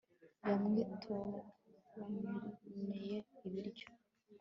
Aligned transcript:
yamwitohabimanabeye 0.47 3.17
ibiryo 3.45 3.87